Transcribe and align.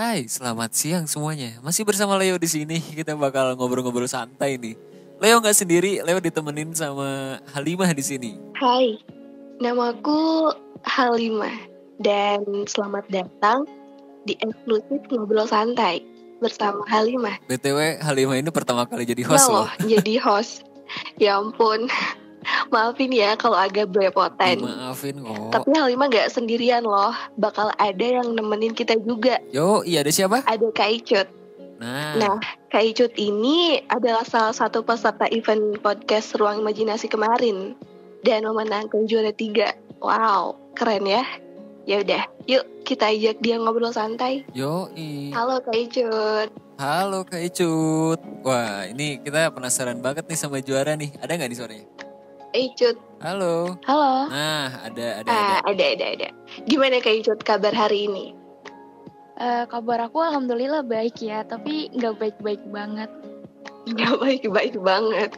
Hai, 0.00 0.24
selamat 0.24 0.72
siang 0.72 1.04
semuanya. 1.04 1.60
Masih 1.60 1.84
bersama 1.84 2.16
Leo 2.16 2.40
di 2.40 2.48
sini. 2.48 2.80
Kita 2.80 3.12
bakal 3.20 3.52
ngobrol-ngobrol 3.52 4.08
santai 4.08 4.56
nih. 4.56 4.72
Leo 5.20 5.36
nggak 5.44 5.52
sendiri, 5.52 6.00
Leo 6.00 6.16
ditemenin 6.24 6.72
sama 6.72 7.36
Halimah 7.52 7.92
di 7.92 8.00
sini. 8.00 8.32
Hai, 8.56 8.96
namaku 9.60 10.56
Halimah 10.88 11.52
dan 12.00 12.40
selamat 12.64 13.12
datang 13.12 13.68
di 14.24 14.40
eksklusif 14.40 15.04
ngobrol 15.12 15.44
santai 15.44 16.00
bersama 16.40 16.80
Halimah. 16.88 17.36
BTW, 17.44 18.00
Halimah 18.00 18.40
ini 18.40 18.48
pertama 18.48 18.88
kali 18.88 19.04
jadi 19.04 19.28
Nah 19.28 19.36
host 19.36 19.52
loh. 19.52 19.68
loh, 19.68 19.70
jadi 19.84 20.16
host. 20.16 20.64
Ya 21.20 21.36
ampun, 21.36 21.92
maafin 22.68 23.10
ya 23.14 23.32
kalau 23.40 23.56
agak 23.56 23.88
belepotan. 23.88 24.60
Maafin 24.60 25.16
kok. 25.24 25.56
Tapi 25.56 25.68
Halimah 25.72 26.12
gak 26.12 26.28
sendirian 26.28 26.84
loh, 26.84 27.16
bakal 27.40 27.72
ada 27.80 28.06
yang 28.20 28.36
nemenin 28.36 28.76
kita 28.76 29.00
juga. 29.00 29.40
Yo, 29.48 29.80
iya 29.88 30.04
ada 30.04 30.12
siapa? 30.12 30.44
Ada 30.44 30.68
Kak 30.76 30.90
Icut. 31.00 31.28
Nah, 31.80 32.12
Nah, 32.20 32.36
Kak 32.68 32.84
Icut 32.84 33.16
ini 33.16 33.80
adalah 33.88 34.20
salah 34.28 34.52
satu 34.52 34.84
peserta 34.84 35.24
event 35.32 35.80
podcast 35.80 36.36
Ruang 36.36 36.60
Imajinasi 36.60 37.08
kemarin 37.08 37.72
dan 38.20 38.44
memenangkan 38.44 39.08
juara 39.08 39.32
tiga. 39.32 39.72
Wow, 40.04 40.60
keren 40.76 41.08
ya. 41.08 41.24
Ya 41.88 42.04
udah, 42.04 42.22
yuk 42.44 42.64
kita 42.84 43.08
ajak 43.08 43.40
dia 43.40 43.56
ngobrol 43.56 43.90
santai. 43.90 44.44
yo, 44.52 44.92
Halo 45.32 45.64
Kak 45.64 45.72
Icut. 45.72 46.52
Halo 46.76 47.24
Kak 47.24 47.40
Icut. 47.40 48.20
Wah, 48.44 48.84
ini 48.88 49.20
kita 49.20 49.48
penasaran 49.52 50.00
banget 50.00 50.28
nih 50.28 50.36
sama 50.36 50.60
juara 50.60 50.96
nih. 50.96 51.12
Ada 51.20 51.36
nggak 51.36 51.48
nih 51.52 51.58
suaranya? 51.58 51.86
Icut. 52.50 52.98
Halo. 53.22 53.78
Halo. 53.86 54.26
Nah, 54.26 54.82
ada, 54.82 55.22
ada, 55.22 55.30
ada. 55.30 55.30
Ah, 55.30 55.58
ada, 55.70 55.84
ada, 55.94 56.06
ada. 56.18 56.28
Gimana 56.66 56.98
Kak 56.98 57.14
Icut 57.22 57.40
kabar 57.46 57.70
hari 57.70 58.10
ini? 58.10 58.34
Eh, 59.40 59.64
kabar 59.70 60.04
aku 60.04 60.20
alhamdulillah 60.20 60.84
baik 60.84 61.22
ya, 61.22 61.46
tapi 61.46 61.88
nggak 61.94 62.18
baik-baik 62.18 62.62
banget. 62.68 63.08
Gak 63.96 64.20
baik-baik 64.20 64.76
banget. 64.84 65.32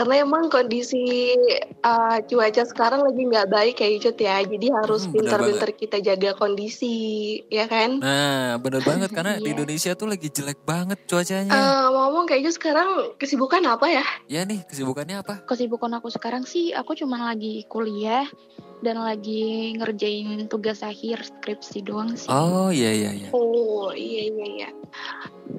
Karena 0.00 0.24
emang 0.24 0.48
kondisi 0.48 1.36
uh, 1.84 2.24
cuaca 2.24 2.64
sekarang 2.64 3.04
lagi 3.04 3.20
nggak 3.20 3.52
baik 3.52 3.74
Kak 3.76 3.90
Icut 4.00 4.16
ya. 4.16 4.40
Jadi 4.40 4.72
harus 4.72 5.04
Hmm, 5.04 5.12
pintar-pintar 5.12 5.76
kita 5.76 6.00
jaga 6.00 6.32
kondisi, 6.32 6.96
ya 7.52 7.68
kan? 7.68 8.00
Nah, 8.00 8.56
bener 8.56 8.80
banget 8.80 9.12
karena 9.12 9.36
di 9.36 9.44
Iya. 9.44 9.60
Indonesia 9.60 9.92
tuh 9.92 10.08
lagi 10.08 10.32
jelek 10.32 10.64
banget 10.64 11.04
cuacanya. 11.04 11.52
Eh, 11.52 11.84
ngomong 11.92 12.24
kayak 12.24 12.48
gitu 12.48 12.56
sekarang 12.56 13.12
kesibukan 13.20 13.60
apa 13.68 13.92
ya? 13.92 14.04
Ya 14.24 14.40
nih, 14.40 14.64
kesibukannya 14.64 15.20
apa? 15.20 15.44
Kesibukan 15.44 15.92
aku 15.92 16.08
sekarang 16.08 16.48
sih, 16.48 16.72
aku 16.72 16.96
cuma 16.96 17.20
lagi 17.20 17.68
kuliah 17.68 18.24
dan 18.80 18.96
lagi 19.00 19.76
ngerjain 19.76 20.48
tugas 20.48 20.80
akhir 20.80 21.20
skripsi 21.24 21.84
doang 21.84 22.16
sih. 22.16 22.32
Oh, 22.32 22.72
iya 22.72 22.92
iya 22.92 23.10
iya. 23.12 23.28
Oh 23.36 23.92
iya 23.92 24.22
iya 24.28 24.46
iya. 24.48 24.68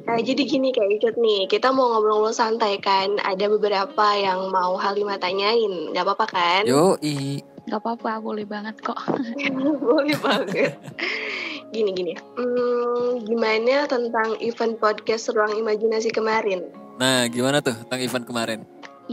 Nah, 0.09 0.17
jadi 0.17 0.41
gini 0.43 0.73
kayak 0.73 0.97
Icut 0.97 1.15
nih, 1.21 1.45
kita 1.45 1.69
mau 1.69 1.93
ngobrol-ngobrol 1.93 2.33
santai 2.33 2.81
kan. 2.81 3.21
Ada 3.21 3.45
beberapa 3.47 4.05
yang 4.17 4.49
mau 4.49 4.73
Halimah 4.77 5.21
tanyain, 5.21 5.93
nggak 5.93 6.05
apa-apa 6.05 6.25
kan? 6.29 6.63
Yo, 6.65 6.97
i. 7.05 7.45
Gak 7.69 7.77
apa-apa, 7.77 8.17
boleh 8.19 8.43
banget 8.43 8.73
kok. 8.81 8.97
Boleh 9.85 10.17
banget. 10.17 10.81
Gini 11.69 11.93
gini. 11.93 12.17
Hmm, 12.17 13.21
gimana 13.21 13.85
tentang 13.85 14.33
event 14.41 14.81
podcast 14.81 15.29
Ruang 15.29 15.53
Imajinasi 15.55 16.09
kemarin? 16.09 16.67
Nah, 16.97 17.29
gimana 17.29 17.61
tuh 17.61 17.77
tentang 17.85 18.01
event 18.01 18.25
kemarin? 18.25 18.59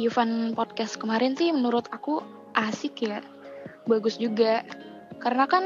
Event 0.00 0.56
podcast 0.56 0.96
kemarin 0.96 1.36
sih 1.36 1.52
menurut 1.52 1.86
aku 1.92 2.24
asik 2.56 3.04
ya, 3.04 3.20
bagus 3.88 4.14
juga. 4.14 4.62
Karena 5.18 5.48
kan 5.48 5.64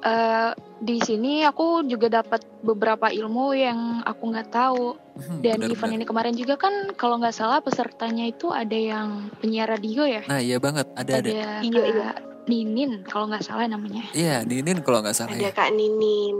eh, 0.00 0.50
di 0.76 1.00
sini 1.00 1.40
aku 1.42 1.82
juga 1.84 2.22
dapat 2.22 2.44
beberapa 2.60 3.08
ilmu 3.08 3.52
yang 3.52 3.78
aku 4.04 4.22
nggak 4.30 4.48
tahu. 4.48 4.94
Hmm, 5.16 5.40
Dan 5.40 5.64
bener, 5.64 5.72
event 5.72 5.90
bener. 5.90 5.98
ini 5.98 6.04
kemarin 6.04 6.34
juga 6.36 6.54
kan 6.54 6.92
kalau 6.94 7.16
nggak 7.16 7.32
salah 7.32 7.58
pesertanya 7.58 8.28
itu 8.28 8.52
ada 8.52 8.76
yang 8.76 9.32
penyiar 9.40 9.66
radio 9.66 10.04
ya. 10.04 10.22
Nah, 10.28 10.38
iya 10.38 10.60
banget. 10.60 10.86
Ada 10.94 11.12
ada. 11.18 11.28
Ada 11.28 11.44
Iya, 11.64 11.82
iya. 11.90 12.10
Ninin 12.46 13.02
kalau 13.02 13.26
nggak 13.26 13.42
salah 13.42 13.66
namanya. 13.66 14.06
Iya, 14.14 14.46
Ninin 14.46 14.78
kalau 14.78 15.02
nggak 15.02 15.18
salah 15.18 15.34
Ada 15.34 15.50
ya. 15.50 15.52
Kak 15.52 15.74
Ninin. 15.74 16.38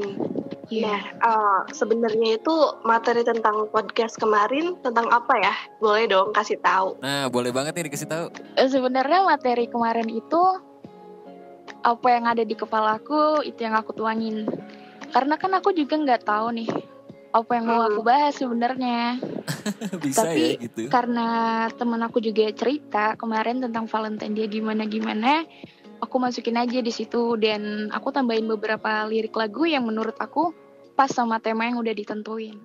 Iya. 0.67 0.87
Nah, 0.87 1.03
eh, 1.03 1.61
sebenarnya 1.73 2.39
itu 2.39 2.55
materi 2.83 3.23
tentang 3.23 3.67
podcast 3.71 4.15
kemarin 4.15 4.79
tentang 4.83 5.11
apa 5.11 5.35
ya? 5.35 5.55
Boleh 5.79 6.07
dong 6.07 6.31
kasih 6.31 6.59
tahu. 6.59 6.99
Nah, 7.03 7.27
boleh 7.27 7.51
banget 7.51 7.75
nih 7.75 7.87
dikasih 7.87 8.07
tahu. 8.07 8.27
Eh, 8.55 8.67
Sebenarnya 8.67 9.23
materi 9.23 9.67
kemarin 9.67 10.07
itu 10.07 10.43
apa 11.87 12.09
yang 12.11 12.27
ada 12.27 12.43
di 12.43 12.59
kepala 12.59 12.99
aku 12.99 13.47
itu 13.47 13.63
yang 13.63 13.79
aku 13.79 13.95
tuangin. 13.95 14.51
Karena 15.15 15.39
kan 15.39 15.55
aku 15.55 15.71
juga 15.71 15.95
nggak 15.95 16.27
tahu 16.27 16.51
nih 16.59 16.69
apa 17.31 17.51
yang 17.55 17.65
mau 17.71 17.79
Hmm. 17.87 17.89
aku 17.95 18.01
bahas 18.03 18.35
sebenarnya. 18.35 19.23
Tapi 20.19 20.59
ya 20.59 20.63
gitu. 20.67 20.91
Karena 20.91 21.29
temen 21.71 22.03
aku 22.03 22.19
juga 22.19 22.51
cerita 22.51 23.15
kemarin 23.15 23.63
tentang 23.63 23.87
Valentine 23.87 24.35
dia 24.35 24.51
gimana 24.51 24.83
gimana, 24.91 25.47
aku 26.03 26.17
masukin 26.19 26.59
aja 26.59 26.83
di 26.83 26.91
situ 26.91 27.39
dan 27.39 27.93
aku 27.95 28.11
tambahin 28.11 28.51
beberapa 28.51 29.07
lirik 29.07 29.37
lagu 29.39 29.63
yang 29.69 29.87
menurut 29.87 30.19
aku 30.19 30.51
pas 30.99 31.13
sama 31.13 31.39
tema 31.39 31.69
yang 31.71 31.79
udah 31.79 31.95
ditentuin. 31.95 32.57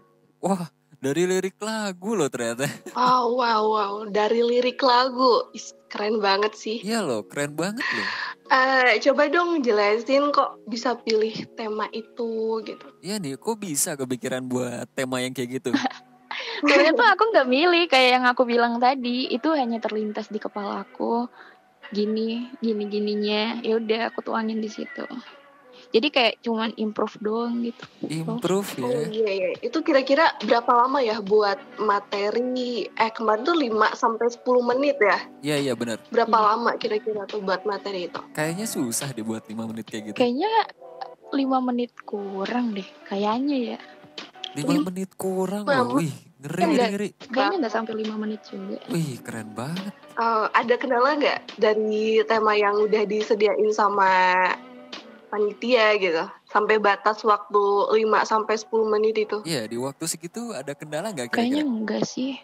Wah, 0.41 0.71
dari 0.97 1.27
lirik 1.29 1.59
lagu 1.61 2.17
loh 2.17 2.31
ternyata. 2.31 2.65
Oh, 2.97 3.37
wow, 3.37 3.61
wow. 3.67 3.93
Dari 4.07 4.41
lirik 4.41 4.79
lagu. 4.81 5.51
Keren 5.91 6.23
banget 6.23 6.55
sih. 6.55 6.79
Iya 6.79 7.03
loh, 7.03 7.27
keren 7.27 7.53
banget 7.53 7.83
loh. 7.83 8.07
Eh, 8.51 8.99
coba 9.07 9.31
dong 9.31 9.63
jelasin 9.63 10.35
kok 10.35 10.59
bisa 10.67 10.99
pilih 10.99 11.31
tema 11.55 11.87
itu 11.95 12.59
gitu. 12.67 12.87
Iya 12.99 13.15
nih, 13.15 13.39
kok 13.39 13.55
bisa 13.63 13.95
kepikiran 13.95 14.43
buat 14.43 14.91
tema 14.91 15.23
yang 15.23 15.31
kayak 15.31 15.63
gitu? 15.63 15.71
Sebenarnya 16.59 16.91
tuh 16.91 17.07
aku 17.15 17.23
nggak 17.31 17.47
milih 17.47 17.83
kayak 17.87 18.09
yang 18.19 18.25
aku 18.27 18.43
bilang 18.43 18.75
tadi, 18.83 19.31
itu 19.31 19.47
hanya 19.55 19.79
terlintas 19.79 20.27
di 20.27 20.35
kepala 20.35 20.83
aku. 20.83 21.31
Gini, 21.95 22.51
gini 22.59 22.91
gininya. 22.91 23.63
Ya 23.63 23.79
udah 23.79 24.11
aku 24.11 24.19
tuangin 24.19 24.59
di 24.59 24.67
situ. 24.67 25.07
Jadi 25.91 26.07
kayak 26.07 26.33
cuman 26.39 26.71
improve 26.75 27.19
doang 27.19 27.59
gitu. 27.61 27.83
Improve 28.07 28.69
Oh 28.79 28.87
ya. 28.87 29.07
iya 29.07 29.29
iya. 29.29 29.49
Itu 29.59 29.83
kira-kira 29.83 30.31
berapa 30.39 30.71
lama 30.71 30.99
ya 30.99 31.19
buat 31.19 31.59
materi 31.77 32.87
eh 32.87 33.11
kemarin 33.11 33.43
tuh 33.43 33.55
5 33.55 33.67
sampai 33.93 34.27
10 34.27 34.41
menit 34.65 34.97
ya? 34.97 35.19
Iya, 35.43 35.55
iya 35.61 35.73
benar. 35.75 35.99
Berapa 36.07 36.31
Iya. 36.33 36.47
lama 36.47 36.71
kira-kira 36.75 37.27
tuh 37.27 37.39
buat 37.39 37.63
materi 37.63 38.07
itu? 38.07 38.23
Kayaknya 38.31 38.65
susah 38.65 39.11
dibuat 39.11 39.43
5 39.45 39.67
menit 39.67 39.85
kayak 39.85 40.03
gitu. 40.09 40.17
Kayaknya 40.17 40.51
lima 41.31 41.59
menit 41.59 41.91
kurang 42.03 42.71
deh, 42.71 42.87
kayaknya 43.05 43.75
ya. 43.75 43.79
5 44.51 44.83
menit 44.83 45.15
kurang 45.15 45.63
loh. 45.63 45.95
Wih, 45.95 46.11
ngeri 46.39 46.59
ngeri 46.59 46.67
Enggak. 46.67 46.89
ngeri. 46.91 47.09
Kayaknya 47.31 47.57
nggak 47.57 47.73
sampai 47.73 47.93
lima 47.95 48.15
menit 48.15 48.41
juga. 48.43 48.79
Wih, 48.87 49.15
keren 49.23 49.49
banget. 49.51 49.91
Eh, 50.11 50.45
ada 50.51 50.73
kendala 50.75 51.15
nggak 51.15 51.55
dari 51.55 52.19
tema 52.23 52.51
yang 52.53 52.75
udah 52.77 53.03
disediain 53.03 53.71
sama 53.71 54.11
panitia 55.31 55.95
gitu? 55.95 56.27
Sampai 56.43 56.75
batas 56.77 57.23
waktu 57.23 57.63
5 57.95 58.27
sampai 58.27 58.59
10 58.59 58.67
menit 58.91 59.15
itu. 59.15 59.39
Iya, 59.47 59.63
di 59.65 59.79
waktu 59.79 60.03
segitu 60.03 60.51
ada 60.51 60.75
kendala 60.75 61.15
nggak 61.15 61.31
Kayaknya 61.31 61.63
enggak 61.63 62.03
sih. 62.03 62.35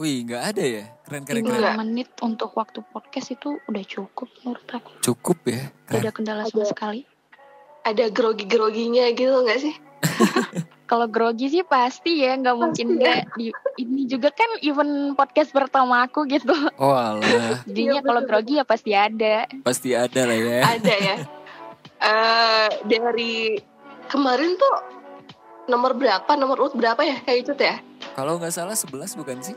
Wih, 0.00 0.24
nggak 0.24 0.42
ada 0.56 0.64
ya? 0.64 0.84
Keren 1.04 1.28
keren 1.28 1.44
keren. 1.44 1.60
Enggak. 1.60 1.72
Lima 1.76 1.84
menit 1.84 2.08
untuk 2.24 2.50
waktu 2.56 2.80
podcast 2.88 3.36
itu 3.36 3.60
udah 3.68 3.84
cukup 3.84 4.32
menurut 4.40 4.68
aku. 4.72 4.90
Cukup 5.04 5.38
ya. 5.44 5.68
Keren. 5.84 6.00
ada 6.00 6.10
kendala 6.10 6.42
sama 6.48 6.64
Ada. 6.64 6.72
sekali. 6.72 7.00
Ada 7.84 8.04
grogi-groginya 8.08 9.04
gitu 9.12 9.36
nggak 9.44 9.60
sih? 9.60 9.74
Kalau 10.90 11.06
grogi 11.06 11.46
sih 11.46 11.62
pasti 11.62 12.18
ya, 12.18 12.34
nggak 12.34 12.56
mungkin 12.58 12.98
ya. 12.98 13.22
enggak. 13.22 13.38
Di, 13.38 13.46
ini 13.78 14.10
juga 14.10 14.34
kan 14.34 14.58
event 14.58 15.14
podcast 15.14 15.54
pertama 15.54 16.02
aku 16.02 16.26
gitu. 16.26 16.50
Oh 16.82 16.90
alah, 16.90 17.62
Jadinya 17.62 18.02
Iya, 18.02 18.02
kalau 18.02 18.22
grogi 18.26 18.58
ya 18.58 18.66
pasti 18.66 18.90
ada. 18.90 19.46
pasti 19.62 19.94
ada 19.94 20.20
lah 20.26 20.34
ya. 20.34 20.60
Ada 20.66 20.94
ya. 20.98 21.14
Eh 22.00 22.68
dari 22.88 23.60
kemarin 24.08 24.56
tuh 24.56 24.74
nomor 25.68 25.92
berapa? 25.94 26.28
Nomor 26.34 26.56
urut 26.56 26.74
berapa 26.74 27.00
ya 27.04 27.20
kayak 27.22 27.38
itu 27.44 27.52
ya? 27.60 27.78
Kalau 28.16 28.40
nggak 28.40 28.52
salah 28.52 28.74
11 28.74 29.20
bukan 29.20 29.38
sih? 29.44 29.56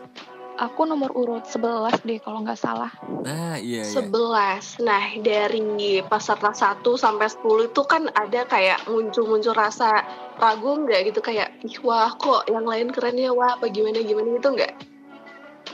Aku 0.61 0.85
nomor 0.85 1.09
urut 1.17 1.49
11 1.49 2.05
deh 2.05 2.21
kalau 2.21 2.45
nggak 2.45 2.61
salah. 2.61 2.93
Nah, 3.25 3.57
iya 3.57 3.81
iya. 3.81 4.05
11. 4.05 4.85
Nah, 4.85 5.17
dari 5.17 6.05
peserta 6.05 6.53
1 6.53 6.93
sampai 6.93 7.25
10 7.25 7.73
itu 7.73 7.81
kan 7.89 8.05
ada 8.13 8.45
kayak 8.45 8.85
muncul-muncul 8.85 9.57
rasa 9.57 10.05
ragu 10.37 10.77
nggak 10.85 11.09
gitu 11.09 11.25
kayak 11.25 11.57
ih 11.65 11.81
wah 11.81 12.13
kok 12.13 12.45
yang 12.45 12.69
lain 12.69 12.93
keren 12.93 13.17
ya 13.17 13.33
wah 13.33 13.57
apa 13.57 13.65
gimana 13.73 14.05
gimana 14.05 14.37
gitu 14.37 14.53
nggak? 14.53 14.73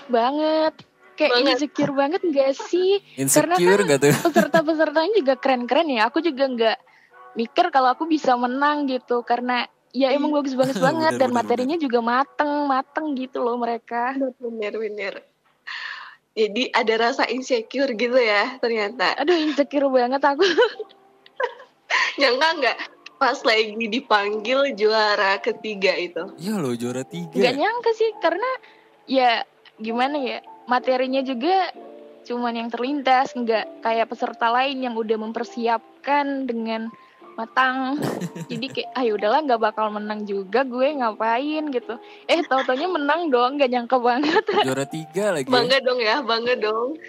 Banget. 0.07 0.88
Kayak 1.19 1.31
Banget. 1.35 1.51
insecure 1.59 1.91
banget 1.91 2.21
nggak 2.23 2.51
sih? 2.55 2.91
Insecure 3.19 3.83
nggak 3.83 3.99
tuh? 3.99 4.15
Peserta-pesertanya 4.31 5.11
juga 5.19 5.33
keren-keren 5.35 5.91
ya. 5.91 6.07
Aku 6.07 6.23
juga 6.23 6.47
nggak 6.47 6.77
mikir 7.35 7.65
kalau 7.75 7.91
aku 7.91 8.07
bisa 8.07 8.39
menang 8.39 8.87
gitu. 8.87 9.19
Karena 9.27 9.67
ya 9.91 10.15
emang 10.15 10.31
bagus-bagus 10.31 10.79
banget. 10.87 11.19
Bener, 11.19 11.19
Dan 11.19 11.29
bener, 11.35 11.39
materinya 11.43 11.75
juga 11.75 11.99
mateng-mateng 11.99 13.19
gitu 13.19 13.43
loh 13.43 13.59
mereka. 13.59 14.15
Bener 14.15 14.79
bener. 14.79 15.13
Jadi 16.39 16.71
ada 16.71 16.93
rasa 16.95 17.27
insecure 17.27 17.91
gitu 17.99 18.15
ya 18.15 18.55
ternyata. 18.63 19.19
Aduh 19.19 19.35
insecure 19.35 19.91
banget 19.91 20.23
aku. 20.23 20.47
Nyangka 22.19 22.47
nggak 22.63 22.77
pas 23.19 23.35
lagi 23.43 23.75
dipanggil 23.91 24.71
juara 24.79 25.35
ketiga 25.43 25.91
itu. 25.99 26.31
Iya 26.39 26.55
loh 26.63 26.71
juara 26.79 27.03
tiga. 27.03 27.35
Gak 27.35 27.55
nyangka 27.59 27.91
sih 27.91 28.07
karena 28.23 28.49
ya 29.03 29.43
gimana 29.75 30.15
ya 30.15 30.39
materinya 30.69 31.25
juga 31.25 31.73
cuman 32.29 32.53
yang 32.53 32.69
terlintas 32.69 33.33
nggak 33.33 33.81
kayak 33.81 34.05
peserta 34.05 34.53
lain 34.53 34.85
yang 34.85 34.93
udah 34.93 35.17
mempersiapkan 35.17 36.45
dengan 36.45 36.93
matang 37.39 37.97
jadi 38.51 38.65
kayak 38.67 38.89
ayo 38.99 39.15
udahlah 39.15 39.39
nggak 39.47 39.61
bakal 39.63 39.87
menang 39.89 40.27
juga 40.27 40.67
gue 40.67 40.99
ngapain 40.99 41.63
gitu 41.71 41.95
eh 42.27 42.43
tau 42.43 42.61
taunya 42.67 42.91
menang 42.91 43.31
dong 43.31 43.55
nggak 43.55 43.71
nyangka 43.71 43.97
banget 43.97 44.43
Juara 44.67 44.85
tiga 44.85 45.31
lagi. 45.31 45.47
Bangga 45.47 45.79
dong 45.79 45.99
ya, 46.03 46.19
bangga 46.19 46.59
dong. 46.59 46.99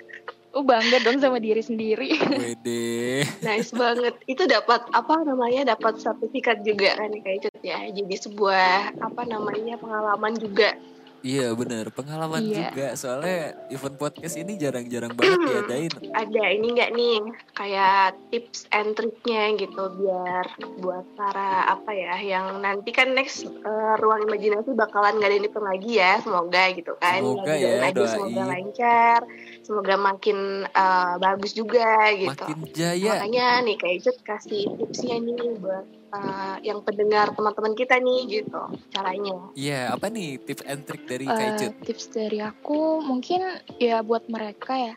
oh 0.50 0.66
bangga 0.66 0.98
dong 1.06 1.22
sama 1.22 1.38
diri 1.38 1.62
sendiri 1.62 2.14
Wede. 2.42 3.22
Nice 3.42 3.70
banget. 3.70 4.18
Itu 4.26 4.50
dapat 4.50 4.82
apa 4.90 5.14
namanya? 5.22 5.74
Dapat 5.74 6.02
sertifikat 6.02 6.66
juga 6.66 6.98
kan 6.98 7.10
kayak 7.10 7.46
Cut 7.46 7.62
ya. 7.62 7.86
Jadi 7.86 8.14
sebuah 8.18 8.98
apa 8.98 9.22
namanya 9.30 9.78
pengalaman 9.78 10.34
juga. 10.38 10.74
Iya 11.20 11.52
bener, 11.52 11.92
pengalaman 11.92 12.40
Iya. 12.48 12.72
juga. 12.72 12.86
Soalnya 12.96 13.68
event 13.68 13.96
podcast 14.00 14.40
ini 14.40 14.56
jarang-jarang 14.56 15.12
banget 15.12 15.38
diadain. 15.44 15.92
Ada 16.16 16.44
ini 16.56 16.66
nggak 16.72 16.90
nih 16.96 17.16
kayak 17.52 18.16
tips 18.32 18.64
and 18.72 18.96
triknya 18.96 19.52
gitu 19.60 19.82
biar 20.00 20.44
buat 20.80 21.04
para 21.20 21.68
apa 21.68 21.92
ya 21.92 22.16
yang 22.24 22.64
nanti 22.64 22.88
kan 22.96 23.12
next 23.12 23.44
eh, 23.44 23.94
ruang 24.00 24.24
imajinasi 24.24 24.72
bakalan 24.72 25.20
ngadain 25.20 25.44
event 25.44 25.66
lagi 25.68 25.92
ya 26.00 26.24
semoga 26.24 26.64
gitu 26.72 26.92
kan. 26.96 27.20
Semoga 27.20 27.52
ya, 27.52 27.70
aja, 27.84 28.04
semoga 28.08 28.42
lancar, 28.48 29.20
semoga 29.60 29.94
makin 30.00 30.38
eh, 30.64 31.14
bagus 31.20 31.52
juga 31.52 32.16
gitu. 32.16 32.32
Makin 32.48 32.58
jaya. 32.72 33.20
Makanya 33.20 33.46
nih 33.68 33.76
kayak 33.76 34.16
kasih 34.24 34.72
tipsnya 34.80 35.20
nih 35.20 35.36
buat 35.60 35.99
eh, 36.10 36.56
yang 36.62 36.80
pendengar 36.80 37.30
teman-teman 37.30 37.72
kita 37.72 37.96
nih 37.96 38.20
gitu 38.28 38.60
caranya. 38.88 39.50
Iya, 39.54 39.94
apa 39.94 40.06
nih 40.06 40.38
tips 40.40 40.64
and 40.64 40.82
trick 40.82 41.02
dari 41.04 41.24
Eh, 41.24 41.32
Kaicut? 41.32 41.72
tips 41.82 42.06
dari 42.08 42.38
aku 42.38 42.98
mungkin 43.00 43.40
ya 43.76 44.00
buat 44.00 44.26
mereka 44.26 44.74
ya 44.74 44.94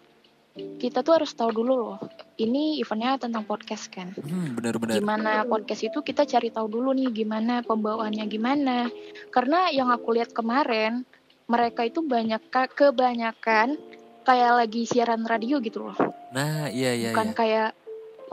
kita 0.53 1.01
tuh 1.01 1.17
harus 1.17 1.33
tahu 1.33 1.49
dulu 1.51 1.73
loh 1.73 1.97
ini 2.35 2.77
eventnya 2.77 3.17
tentang 3.17 3.41
podcast 3.41 3.89
kan 3.89 4.13
Hmm, 4.13 4.53
benar-benar. 4.53 4.93
gimana 4.93 5.31
podcast 5.43 5.81
itu 5.81 5.97
kita 5.99 6.29
cari 6.29 6.53
tahu 6.53 6.69
dulu 6.69 6.93
nih 6.93 7.09
gimana 7.09 7.61
pembawaannya 7.61 8.21
gimana 8.27 8.85
karena 9.29 9.69
yang 9.69 9.89
aku 9.89 10.13
lihat 10.13 10.29
kemarin 10.29 11.09
mereka 11.45 11.81
itu 11.83 12.05
banyak 12.05 12.37
kebanyakan 12.69 13.81
kayak 14.21 14.51
lagi 14.55 14.85
siaran 14.85 15.25
radio 15.25 15.57
gitu 15.57 15.89
loh 15.89 15.97
Nah, 16.29 16.69
iya 16.69 16.93
iya 16.93 17.09
bukan 17.09 17.27
iya. 17.27 17.35
kayak 17.35 17.69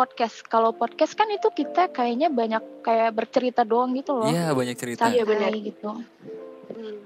podcast 0.00 0.41
kalau 0.43 0.73
podcast 0.73 1.12
kan 1.12 1.29
itu 1.29 1.52
kita 1.52 1.93
kayaknya 1.93 2.32
banyak 2.32 2.64
kayak 2.81 3.12
bercerita 3.12 3.61
doang 3.62 3.93
gitu 3.93 4.17
loh 4.17 4.25
Iya, 4.26 4.56
banyak 4.56 4.73
cerita. 4.75 5.12
Iya, 5.12 5.29
benar. 5.29 5.52
gitu 5.52 5.91
Hmm. 6.70 7.02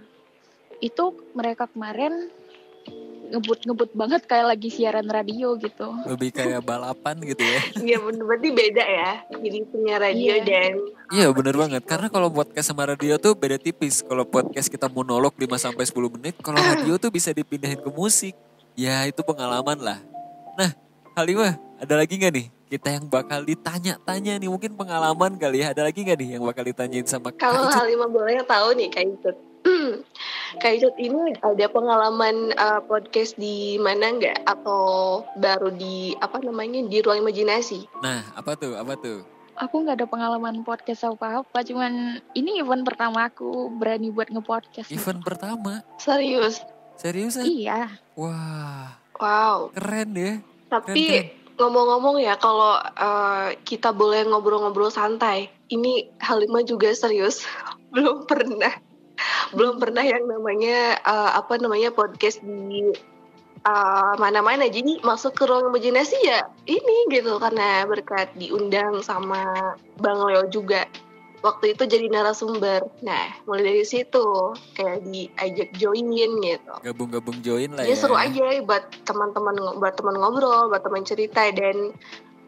itu 0.78 1.04
mereka 1.32 1.66
kemarin 1.66 2.28
ngebut-ngebut 3.24 3.96
banget 3.96 4.22
kayak 4.28 4.52
lagi 4.52 4.68
siaran 4.68 5.08
radio 5.08 5.56
gitu 5.56 5.88
Lebih 6.04 6.30
kayak 6.30 6.60
balapan 6.60 7.16
gitu 7.24 7.40
ya. 7.40 7.60
Iya 7.88 7.96
bener 7.98 8.22
berarti 8.22 8.48
beda 8.52 8.84
ya. 8.84 9.10
Jadi 9.32 9.58
punya 9.66 9.96
radio 9.96 10.32
Iya. 10.36 10.44
dan 10.44 10.72
Iya, 11.10 11.26
bener 11.32 11.56
banget. 11.56 11.82
Karena 11.82 12.12
kalau 12.12 12.28
podcast 12.28 12.68
sama 12.68 12.84
radio 12.84 13.16
tuh 13.16 13.32
beda 13.32 13.56
tipis. 13.56 14.04
Kalau 14.04 14.22
podcast 14.22 14.68
kita 14.68 14.86
monolog 14.86 15.32
5 15.34 15.56
sampai 15.56 15.88
10 15.88 16.14
menit, 16.14 16.34
kalau 16.38 16.60
radio 16.70 16.94
tuh 16.94 17.08
bisa 17.08 17.32
dipindahin 17.32 17.80
ke 17.80 17.90
musik. 17.90 18.36
Ya, 18.76 19.02
itu 19.08 19.24
pengalaman 19.24 19.80
lah. 19.80 19.98
Nah, 20.54 20.70
Halimah, 21.16 21.56
ada 21.80 21.94
lagi 21.96 22.20
nggak 22.20 22.32
nih? 22.34 22.46
Kita 22.64 22.88
yang 22.90 23.06
bakal 23.06 23.44
ditanya-tanya 23.44 24.40
nih, 24.40 24.50
mungkin 24.50 24.72
pengalaman 24.74 25.36
kali 25.36 25.62
ya. 25.62 25.70
Ada 25.70 25.84
lagi 25.86 26.00
nggak 26.00 26.18
nih 26.18 26.28
yang 26.38 26.42
bakal 26.42 26.64
ditanyain 26.64 27.04
sama 27.04 27.30
Kak 27.30 27.38
kalau 27.38 27.68
Icut? 27.68 27.76
Halimah 27.76 28.08
boleh 28.08 28.40
tahu 28.42 28.68
nih 28.74 28.88
Kak 28.90 29.04
Icut. 29.04 29.36
Kak 30.62 30.72
Icut 30.74 30.96
ini 30.96 31.36
ada 31.38 31.66
pengalaman 31.68 32.56
uh, 32.56 32.80
podcast 32.82 33.36
di 33.36 33.76
mana 33.76 34.16
nggak 34.16 34.48
atau 34.48 34.82
baru 35.36 35.70
di 35.70 36.16
apa 36.18 36.40
namanya 36.40 36.80
di 36.82 36.98
ruang 36.98 37.20
imajinasi? 37.20 37.84
Nah, 38.00 38.24
apa 38.34 38.56
tuh? 38.56 38.74
Apa 38.74 38.96
tuh? 38.96 39.34
aku 39.54 39.86
nggak 39.86 40.02
ada 40.02 40.06
pengalaman 40.10 40.66
podcast 40.66 41.06
apa 41.06 41.46
apa 41.46 41.58
cuman 41.62 42.18
ini 42.34 42.58
event 42.58 42.82
pertama 42.82 43.30
aku 43.30 43.70
berani 43.70 44.10
buat 44.10 44.26
ngepodcast 44.26 44.90
gitu. 44.90 44.98
Event 44.98 45.22
pertama. 45.22 45.86
Serius? 45.94 46.58
Seriusan? 46.98 47.46
iya 47.46 47.90
Wah, 48.18 48.98
Wow. 49.14 49.70
keren 49.74 50.10
ya. 50.14 50.32
Tapi 50.66 51.02
Keren, 51.06 51.26
ngomong-ngomong 51.54 52.18
ya 52.18 52.34
kalau 52.38 52.78
uh, 52.78 53.54
kita 53.62 53.94
boleh 53.94 54.26
ngobrol-ngobrol 54.26 54.90
santai, 54.90 55.50
ini 55.70 56.10
Halimah 56.18 56.66
juga 56.66 56.90
serius 56.92 57.46
belum 57.94 58.26
pernah 58.26 58.74
belum 59.54 59.78
pernah 59.78 60.02
yang 60.02 60.26
namanya 60.26 60.98
uh, 61.06 61.38
apa 61.38 61.54
namanya 61.62 61.94
podcast 61.94 62.42
di 62.42 62.90
uh, 63.62 64.14
mana-mana. 64.18 64.66
Jadi 64.66 65.00
masuk 65.06 65.38
ke 65.38 65.46
ruang 65.46 65.70
imajinasi 65.70 66.18
ya 66.26 66.46
ini 66.66 67.08
gitu 67.10 67.38
karena 67.38 67.86
berkat 67.86 68.30
diundang 68.34 69.00
sama 69.06 69.74
Bang 70.02 70.20
Leo 70.26 70.46
juga. 70.50 70.86
Waktu 71.44 71.76
itu 71.76 71.84
jadi 71.84 72.08
narasumber. 72.08 72.88
Nah, 73.04 73.44
mulai 73.44 73.68
dari 73.68 73.84
situ 73.84 74.56
kayak 74.72 75.04
diajak 75.04 75.68
join 75.76 76.08
gitu. 76.08 76.74
Gabung-gabung 76.80 77.44
join 77.44 77.76
lah 77.76 77.84
Ya 77.84 77.92
ya. 77.92 78.00
seru 78.00 78.16
aja 78.16 78.64
buat 78.64 78.88
teman-teman 79.04 79.76
buat 79.76 79.92
teman 79.92 80.16
ngobrol, 80.16 80.72
buat 80.72 80.80
teman 80.80 81.04
cerita 81.04 81.44
dan 81.52 81.92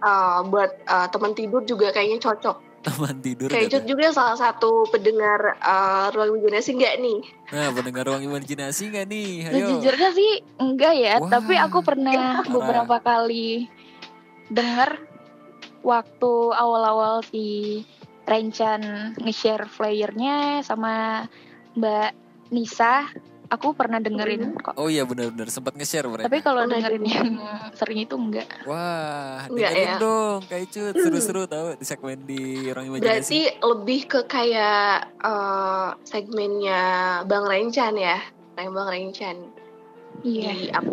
uh, 0.00 0.40
buat 0.48 0.72
uh, 0.88 1.12
teman 1.12 1.36
tidur 1.36 1.60
juga 1.68 1.92
kayaknya 1.92 2.24
cocok. 2.24 2.56
Teman 2.86 3.18
tidur. 3.18 3.50
Kayak 3.50 3.82
juga 3.82 4.14
salah 4.14 4.38
satu 4.38 4.86
pendengar 4.94 5.58
uh, 5.58 6.06
ruang 6.14 6.38
imajinasi 6.38 6.78
enggak 6.78 6.94
nih? 7.02 7.18
Nah, 7.50 7.74
pendengar 7.74 8.06
ruang 8.06 8.22
imajinasi 8.22 8.94
nggak 8.94 9.06
nih? 9.10 9.30
Ayo. 9.50 9.66
sejujurnya 9.74 10.10
sih 10.14 10.30
enggak 10.62 10.94
ya 10.94 11.14
Wah. 11.18 11.26
tapi 11.26 11.58
aku 11.58 11.82
pernah 11.82 12.14
Parah. 12.14 12.46
beberapa 12.46 12.96
kali 13.02 13.66
dengar 14.46 15.02
waktu 15.82 16.32
awal-awal 16.54 17.26
si 17.26 17.82
Rencan 18.26 18.82
nge-share 19.22 19.70
flyernya 19.70 20.60
sama 20.60 21.24
Mbak 21.78 22.10
Nisa 22.50 23.06
aku 23.46 23.78
pernah 23.78 24.02
dengerin 24.02 24.58
kok 24.58 24.74
Oh 24.74 24.90
iya 24.90 25.06
benar-benar 25.06 25.46
sempat 25.46 25.78
nge-share 25.78 26.10
mereka. 26.10 26.26
tapi 26.26 26.42
kalau 26.42 26.66
Pernah 26.66 26.82
dengerin 26.82 27.04
yang 27.06 27.30
sering 27.78 27.98
itu 28.02 28.18
enggak 28.18 28.50
Wah, 28.66 29.46
Enggak 29.46 29.70
dengerin 29.70 29.86
ya? 29.86 29.98
dong 30.02 30.38
Kak 30.50 30.60
Icut. 30.66 30.94
Seru-seru 30.98 31.42
tahu 31.46 31.66
di 31.78 31.86
segmen 31.86 32.18
di 32.26 32.42
ruang 32.74 32.86
imajinasi. 32.90 33.06
Berarti 33.06 33.40
lebih 33.62 34.00
ke 34.10 34.20
kayak 34.26 34.90
uh, 35.22 35.94
segmennya 36.02 36.82
Bang 37.30 37.46
Rencan 37.46 37.94
ya, 37.94 38.18
kayak 38.58 38.70
Bang 38.74 38.90
Rencan 38.90 39.36
iya 40.26 40.50
di 40.50 40.66
apa 40.74 40.90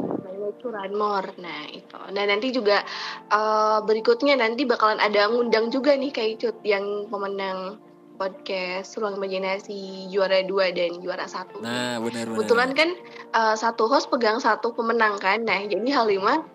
Curanmor. 0.59 1.39
Nah 1.39 1.63
itu. 1.71 1.99
Nah 2.11 2.23
nanti 2.27 2.51
juga 2.51 2.83
uh, 3.31 3.79
berikutnya 3.87 4.35
nanti 4.35 4.67
bakalan 4.67 4.99
ada 4.99 5.31
ngundang 5.31 5.71
juga 5.71 5.95
nih 5.95 6.11
kayak 6.11 6.43
Cut 6.43 6.57
yang 6.67 7.07
pemenang 7.07 7.79
podcast 8.17 8.93
Ruang 8.97 9.17
Imajinasi 9.17 10.07
juara 10.13 10.45
2 10.45 10.77
dan 10.77 10.91
juara 11.01 11.25
satu. 11.25 11.59
Nah, 11.59 11.97
benar-benar. 11.99 12.37
Kebetulan 12.37 12.69
kan 12.77 12.89
uh, 13.33 13.55
satu 13.57 13.89
host 13.89 14.07
pegang 14.13 14.37
satu 14.37 14.71
pemenang 14.71 15.17
kan. 15.17 15.41
Nah, 15.43 15.65
jadi 15.65 15.83
Halimah 15.91 16.45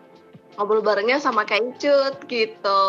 ngobrol 0.58 0.82
barengnya 0.82 1.22
sama 1.22 1.46
Kak 1.46 1.78
Icut 1.78 2.16
gitu. 2.30 2.80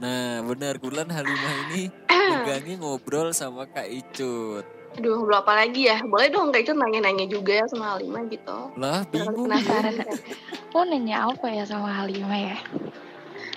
Nah, 0.00 0.40
benar. 0.44 0.80
Kebetulan 0.80 1.08
Halimah 1.12 1.54
ini 1.70 1.82
megangnya 2.32 2.76
ngobrol 2.80 3.32
sama 3.36 3.68
Kak 3.68 3.88
Icut. 3.88 4.79
Aduh, 4.98 5.22
ngobrol 5.22 5.38
apa 5.38 5.52
lagi 5.54 5.86
ya? 5.86 6.02
Boleh 6.02 6.28
dong 6.34 6.50
Kak 6.50 6.66
Icut 6.66 6.74
nanya-nanya 6.74 7.30
juga 7.30 7.62
sama 7.70 7.94
Halimah 7.94 8.26
gitu. 8.26 8.58
Lah, 8.74 9.06
bingung. 9.06 9.46
penasaran 9.46 9.94
kan. 10.02 10.16
oh 10.76 10.84
nanya 10.86 11.30
apa 11.30 11.46
ya 11.46 11.62
sama 11.62 11.90
Halimah 11.94 12.38
ya 12.38 12.58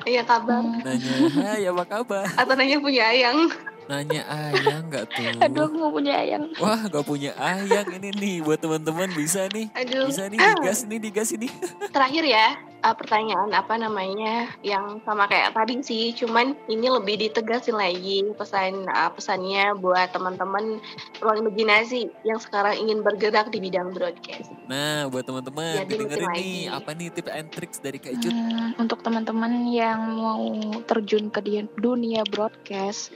Iya 0.04 0.22
kabar. 0.28 0.60
Hmm, 0.60 0.84
Nanya, 0.84 1.16
hai 1.40 1.64
apa 1.64 1.84
kabar? 1.88 2.28
Atau 2.36 2.54
nanya 2.60 2.76
punya 2.84 3.08
ayang. 3.08 3.48
Nanya 3.94 4.26
ayang 4.26 4.90
nggak 4.90 5.06
tuh? 5.14 5.38
aduh 5.38 5.70
aku 5.70 5.76
mau 5.78 5.94
punya 5.94 6.14
ayang 6.18 6.50
Wah, 6.58 6.82
gak 6.90 7.06
punya 7.06 7.32
ayang 7.38 7.86
ini 7.94 8.10
nih 8.10 8.36
buat 8.42 8.58
teman-teman 8.58 9.14
bisa 9.14 9.46
nih. 9.54 9.70
Aduh. 9.78 10.10
Bisa 10.10 10.26
nih 10.26 10.38
digas 10.42 10.80
nih, 10.90 11.00
digas 11.00 11.30
ini. 11.30 11.48
Terakhir 11.96 12.24
ya, 12.26 12.48
uh, 12.82 12.96
pertanyaan 12.96 13.54
apa 13.54 13.78
namanya 13.78 14.50
yang 14.66 14.98
sama 15.06 15.30
kayak 15.30 15.54
tadi 15.54 15.80
sih, 15.86 16.12
cuman 16.18 16.58
ini 16.68 16.90
lebih 16.90 17.22
ditegasin 17.22 17.78
lagi 17.78 18.26
pesan 18.34 18.90
uh, 18.90 19.12
pesannya 19.14 19.78
buat 19.78 20.10
teman-teman 20.12 20.82
ruang 21.22 21.38
imajinasi 21.46 22.10
yang 22.26 22.40
sekarang 22.42 22.76
ingin 22.82 23.06
bergerak 23.06 23.54
di 23.54 23.62
bidang 23.62 23.94
broadcast. 23.94 24.50
Nah, 24.66 25.08
buat 25.08 25.24
teman-teman 25.24 25.86
Ya, 25.86 25.86
lagi. 25.86 26.42
nih 26.42 26.58
apa 26.70 26.90
nih 26.98 27.08
tips 27.14 27.32
and 27.32 27.50
tricks 27.54 27.78
dari 27.78 27.98
Kak 28.02 28.18
Icut? 28.18 28.34
Hmm, 28.34 28.74
untuk 28.82 29.00
teman-teman 29.06 29.70
yang 29.70 30.18
mau 30.18 30.44
terjun 30.90 31.30
ke 31.30 31.40
dunia 31.78 32.24
broadcast, 32.28 33.14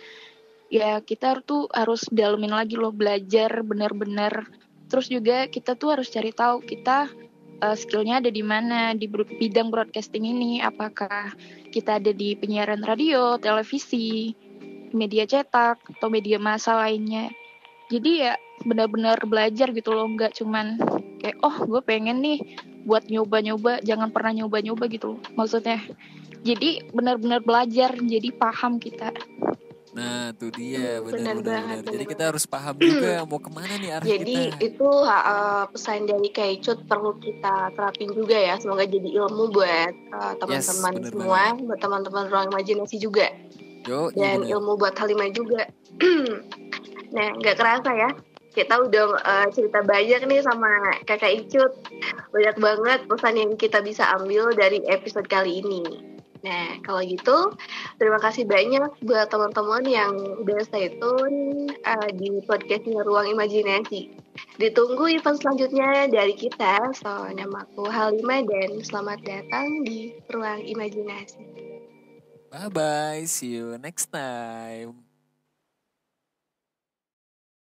ya 0.68 1.00
kita 1.00 1.40
tuh 1.44 1.68
harus 1.72 2.06
dalemin 2.12 2.54
lagi 2.54 2.76
loh 2.76 2.92
belajar 2.92 3.64
benar-benar. 3.64 4.48
Terus 4.88 5.12
juga 5.12 5.48
kita 5.52 5.76
tuh 5.76 6.00
harus 6.00 6.08
cari 6.08 6.32
tahu 6.32 6.64
kita 6.64 7.12
uh, 7.64 7.76
skillnya 7.76 8.24
ada 8.24 8.32
di 8.32 8.44
mana 8.44 8.96
di 8.96 9.08
bidang 9.12 9.72
broadcasting 9.74 10.28
ini. 10.28 10.64
Apakah 10.64 11.36
kita 11.72 12.00
ada 12.00 12.12
di 12.16 12.36
penyiaran 12.40 12.84
radio, 12.84 13.36
televisi, 13.40 14.32
media 14.96 15.28
cetak 15.28 15.84
atau 15.98 16.08
media 16.08 16.40
massa 16.40 16.78
lainnya. 16.78 17.32
Jadi 17.88 18.28
ya 18.28 18.36
benar-benar 18.68 19.24
belajar 19.24 19.72
gitu 19.72 19.96
loh, 19.96 20.08
nggak 20.12 20.36
cuman 20.36 20.76
kayak 21.24 21.40
oh 21.40 21.56
gue 21.64 21.82
pengen 21.84 22.20
nih 22.20 22.40
buat 22.84 23.08
nyoba-nyoba, 23.08 23.84
jangan 23.84 24.12
pernah 24.12 24.44
nyoba-nyoba 24.44 24.88
gitu 24.92 25.16
loh, 25.16 25.22
maksudnya. 25.36 25.80
Jadi 26.44 26.88
benar-benar 26.96 27.44
belajar, 27.44 27.96
jadi 28.00 28.32
paham 28.32 28.80
kita. 28.80 29.12
Nah, 29.88 30.36
tuh 30.36 30.52
dia 30.52 31.00
Hmm, 31.00 31.08
benar 31.08 31.16
benar 31.16 31.36
benar. 31.40 31.46
banget, 31.48 31.78
benar. 31.80 31.94
Jadi 31.96 32.06
kita 32.06 32.24
harus 32.28 32.44
paham 32.44 32.76
juga 32.84 33.14
mau 33.24 33.40
ke 33.40 33.50
mana 33.50 33.74
nih 33.78 33.92
arah 33.96 34.06
Jadi 34.06 34.36
kita. 34.36 34.58
itu 34.60 34.90
uh, 34.90 35.64
pesan 35.72 36.06
dari 36.06 36.30
Kaicut 36.30 36.80
perlu 36.86 37.16
kita 37.18 37.72
terapin 37.72 38.10
juga 38.12 38.36
ya. 38.36 38.56
Semoga 38.60 38.84
jadi 38.84 39.10
ilmu 39.16 39.44
buat 39.50 39.94
uh, 40.12 40.34
teman-teman 40.38 40.94
bener 41.00 41.12
semua, 41.16 41.42
buat 41.56 41.80
teman-teman 41.80 42.24
ruang 42.28 42.48
imajinasi 42.52 43.00
juga, 43.00 43.32
Yo, 43.88 44.12
dan 44.12 44.44
iya 44.44 44.60
ilmu 44.60 44.76
buat 44.76 44.94
Halimah 44.94 45.32
juga. 45.32 45.72
nah, 47.16 47.28
nggak 47.40 47.56
kerasa 47.56 47.92
ya. 47.96 48.10
Kita 48.52 48.74
udah 48.82 49.06
uh, 49.22 49.48
cerita 49.54 49.86
banyak 49.86 50.26
nih 50.26 50.42
sama 50.42 50.98
kakak 51.06 51.46
Icut. 51.46 51.78
Banyak 52.34 52.58
banget 52.58 53.00
pesan 53.06 53.38
yang 53.38 53.52
kita 53.54 53.86
bisa 53.86 54.10
ambil 54.18 54.50
dari 54.52 54.82
episode 54.90 55.30
kali 55.30 55.62
ini. 55.62 55.86
Nah, 56.46 56.78
kalau 56.86 57.02
gitu, 57.02 57.56
terima 57.98 58.20
kasih 58.22 58.46
banyak 58.46 58.90
buat 59.02 59.28
teman-teman 59.32 59.84
yang 59.88 60.14
udah 60.44 60.60
stay 60.66 60.94
tune 61.00 61.72
uh, 61.86 62.10
di 62.14 62.42
podcastnya 62.46 63.02
Ruang 63.02 63.32
Imajinasi. 63.32 64.14
Ditunggu 64.62 65.18
event 65.18 65.38
selanjutnya 65.42 66.06
dari 66.10 66.38
kita. 66.38 66.94
So, 66.94 67.10
nama 67.34 67.66
aku 67.66 67.90
Halima 67.90 68.46
dan 68.46 68.82
selamat 68.82 69.20
datang 69.26 69.86
di 69.86 70.14
Ruang 70.30 70.62
Imajinasi. 70.66 71.42
Bye 72.48 72.70
bye, 72.72 73.24
see 73.28 73.60
you 73.60 73.76
next 73.78 74.14
time. 74.14 75.07